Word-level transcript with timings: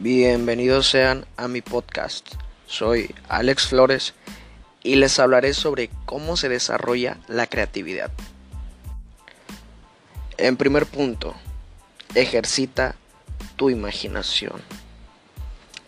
Bienvenidos 0.00 0.86
sean 0.86 1.26
a 1.36 1.48
mi 1.48 1.60
podcast. 1.60 2.34
Soy 2.68 3.12
Alex 3.28 3.66
Flores 3.66 4.14
y 4.84 4.94
les 4.94 5.18
hablaré 5.18 5.54
sobre 5.54 5.90
cómo 6.06 6.36
se 6.36 6.48
desarrolla 6.48 7.18
la 7.26 7.48
creatividad. 7.48 8.12
En 10.36 10.56
primer 10.56 10.86
punto, 10.86 11.34
ejercita 12.14 12.94
tu 13.56 13.70
imaginación. 13.70 14.62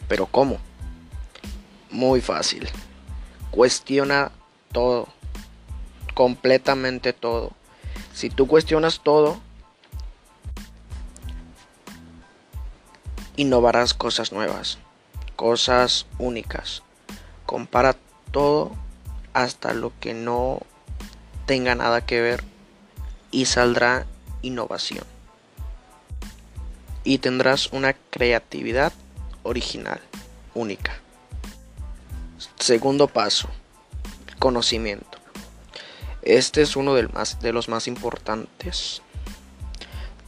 ¿Pero 0.09 0.27
cómo? 0.27 0.58
Muy 1.93 2.21
fácil. 2.21 2.68
Cuestiona 3.53 4.32
todo. 4.72 5.07
Completamente 6.14 7.13
todo. 7.13 7.53
Si 8.13 8.29
tú 8.29 8.49
cuestionas 8.49 9.03
todo, 9.04 9.40
innovarás 13.36 13.94
cosas 13.94 14.32
nuevas, 14.32 14.79
cosas 15.36 16.07
únicas. 16.18 16.82
Compara 17.46 17.96
todo 18.30 18.72
hasta 19.32 19.72
lo 19.72 19.93
que 20.00 20.14
no 20.14 20.61
tenga 21.46 21.75
nada 21.75 22.04
que 22.04 22.20
ver 22.20 22.44
y 23.30 23.46
saldrá 23.46 24.06
innovación. 24.43 25.04
Y 27.03 27.18
tendrás 27.18 27.72
una 27.72 27.94
creatividad 28.11 28.93
original, 29.42 30.00
única. 30.54 31.00
Segundo 32.58 33.08
paso, 33.08 33.48
conocimiento. 34.39 35.19
Este 36.22 36.62
es 36.62 36.77
uno 36.77 36.94
de 36.94 37.53
los 37.53 37.69
más 37.69 37.86
importantes 37.86 39.03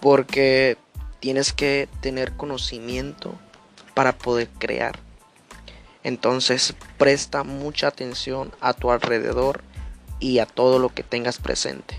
porque 0.02 0.76
tienes 1.22 1.52
que 1.52 1.88
tener 2.00 2.32
conocimiento 2.32 3.38
para 3.94 4.18
poder 4.18 4.48
crear. 4.58 4.98
Entonces 6.02 6.74
presta 6.98 7.44
mucha 7.44 7.86
atención 7.86 8.50
a 8.60 8.72
tu 8.72 8.90
alrededor 8.90 9.62
y 10.18 10.40
a 10.40 10.46
todo 10.46 10.80
lo 10.80 10.88
que 10.88 11.04
tengas 11.04 11.38
presente. 11.38 11.96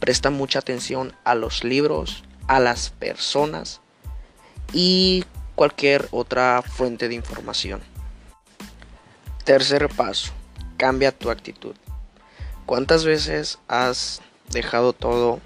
Presta 0.00 0.30
mucha 0.30 0.58
atención 0.58 1.14
a 1.22 1.36
los 1.36 1.62
libros, 1.62 2.24
a 2.48 2.58
las 2.58 2.90
personas 2.90 3.80
y 4.72 5.24
cualquier 5.54 6.08
otra 6.10 6.60
fuente 6.60 7.08
de 7.08 7.14
información. 7.14 7.80
Tercer 9.44 9.88
paso, 9.90 10.32
cambia 10.76 11.16
tu 11.16 11.30
actitud. 11.30 11.76
¿Cuántas 12.66 13.04
veces 13.04 13.60
has 13.68 14.20
dejado 14.50 14.92
todo 14.92 15.38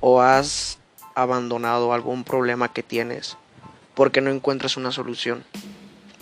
o 0.00 0.22
has 0.22 0.78
abandonado 1.16 1.94
algún 1.94 2.22
problema 2.24 2.72
que 2.72 2.84
tienes 2.84 3.36
porque 3.94 4.20
no 4.20 4.30
encuentras 4.30 4.76
una 4.76 4.92
solución. 4.92 5.44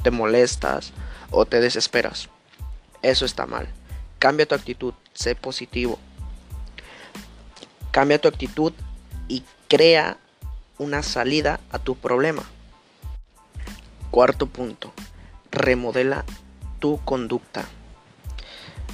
Te 0.02 0.10
molestas 0.12 0.92
o 1.30 1.44
te 1.44 1.60
desesperas. 1.60 2.28
Eso 3.02 3.26
está 3.26 3.44
mal. 3.44 3.68
Cambia 4.20 4.46
tu 4.46 4.54
actitud, 4.54 4.94
sé 5.12 5.34
positivo. 5.34 5.98
Cambia 7.90 8.20
tu 8.20 8.28
actitud 8.28 8.72
y 9.28 9.42
crea 9.68 10.16
una 10.78 11.02
salida 11.02 11.58
a 11.70 11.80
tu 11.80 11.96
problema. 11.96 12.44
Cuarto 14.12 14.46
punto, 14.46 14.92
remodela 15.50 16.24
tu 16.78 17.00
conducta. 17.04 17.64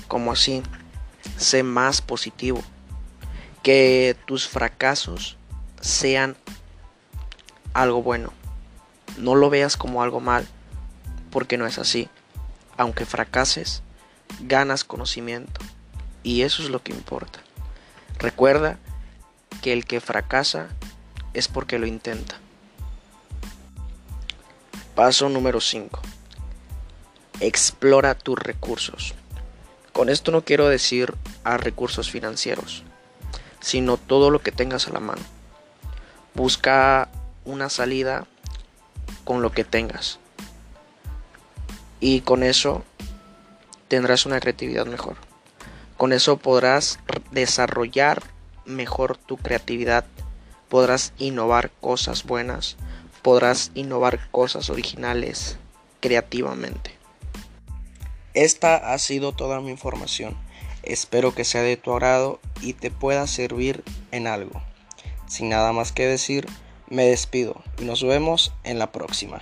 Como 0.08 0.32
así, 0.32 0.62
sé 1.36 1.62
más 1.62 2.00
positivo. 2.00 2.62
Que 3.62 4.16
tus 4.24 4.48
fracasos 4.48 5.36
sean 5.80 6.36
algo 7.72 8.02
bueno. 8.02 8.32
No 9.16 9.34
lo 9.34 9.50
veas 9.50 9.76
como 9.76 10.02
algo 10.02 10.20
mal, 10.20 10.46
porque 11.30 11.56
no 11.58 11.66
es 11.66 11.78
así. 11.78 12.08
Aunque 12.76 13.04
fracases, 13.04 13.82
ganas 14.40 14.84
conocimiento. 14.84 15.60
Y 16.22 16.42
eso 16.42 16.62
es 16.62 16.70
lo 16.70 16.82
que 16.82 16.92
importa. 16.92 17.40
Recuerda 18.18 18.78
que 19.62 19.72
el 19.72 19.84
que 19.84 20.00
fracasa 20.00 20.68
es 21.32 21.48
porque 21.48 21.78
lo 21.78 21.86
intenta. 21.86 22.38
Paso 24.94 25.28
número 25.28 25.60
5. 25.60 26.00
Explora 27.40 28.14
tus 28.14 28.38
recursos. 28.38 29.14
Con 29.92 30.08
esto 30.08 30.30
no 30.30 30.44
quiero 30.44 30.68
decir 30.68 31.14
a 31.42 31.56
recursos 31.56 32.10
financieros, 32.10 32.84
sino 33.60 33.96
todo 33.96 34.30
lo 34.30 34.40
que 34.40 34.52
tengas 34.52 34.86
a 34.86 34.92
la 34.92 35.00
mano 35.00 35.22
busca 36.34 37.08
una 37.44 37.68
salida 37.68 38.26
con 39.24 39.42
lo 39.42 39.52
que 39.52 39.64
tengas. 39.64 40.18
Y 42.00 42.22
con 42.22 42.42
eso 42.42 42.84
tendrás 43.88 44.26
una 44.26 44.40
creatividad 44.40 44.86
mejor. 44.86 45.16
Con 45.96 46.12
eso 46.12 46.38
podrás 46.38 46.98
desarrollar 47.30 48.22
mejor 48.64 49.16
tu 49.18 49.36
creatividad. 49.36 50.04
Podrás 50.68 51.12
innovar 51.18 51.70
cosas 51.80 52.24
buenas. 52.24 52.76
Podrás 53.22 53.70
innovar 53.74 54.30
cosas 54.30 54.70
originales 54.70 55.58
creativamente. 56.00 56.96
Esta 58.32 58.94
ha 58.94 58.98
sido 58.98 59.32
toda 59.32 59.60
mi 59.60 59.70
información. 59.70 60.36
Espero 60.82 61.34
que 61.34 61.44
sea 61.44 61.62
de 61.62 61.76
tu 61.76 61.92
agrado 61.92 62.40
y 62.62 62.72
te 62.72 62.90
pueda 62.90 63.26
servir 63.26 63.84
en 64.12 64.26
algo. 64.26 64.62
Sin 65.30 65.48
nada 65.48 65.72
más 65.72 65.92
que 65.92 66.08
decir, 66.08 66.48
me 66.88 67.04
despido 67.04 67.62
y 67.78 67.84
nos 67.84 68.02
vemos 68.02 68.52
en 68.64 68.80
la 68.80 68.90
próxima. 68.90 69.40